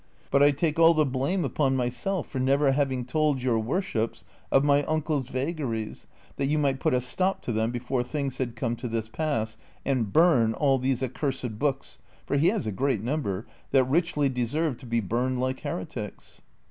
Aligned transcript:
But 0.31 0.41
I 0.41 0.49
take 0.49 0.79
all 0.79 0.95
the 0.95 1.05
blame 1.05 1.45
upon 1.45 1.75
myself 1.75 2.27
for 2.27 2.39
never 2.39 2.71
having 2.71 3.05
told 3.05 3.39
your 3.43 3.59
worships 3.59 4.25
of 4.51 4.63
my 4.65 4.81
uncle's 4.85 5.29
vagaries, 5.29 6.07
that 6.37 6.47
you 6.47 6.57
might 6.57 6.79
put 6.79 6.95
a 6.95 6.99
stop 6.99 7.43
to 7.43 7.51
them 7.51 7.69
before 7.69 8.01
things 8.01 8.39
had 8.39 8.55
come 8.55 8.75
to 8.77 8.87
this 8.87 9.07
pass, 9.09 9.57
and 9.85 10.11
burn 10.11 10.55
all 10.55 10.79
these 10.79 11.03
accursed 11.03 11.59
books— 11.59 11.99
for 12.25 12.37
he 12.37 12.47
has 12.47 12.65
a 12.65 12.71
great 12.71 13.03
number— 13.03 13.45
that 13.73 13.83
richly 13.83 14.27
deserve 14.27 14.75
to 14.77 14.87
be 14.87 15.01
burned 15.01 15.39
like 15.39 15.59
heretics." 15.59 16.41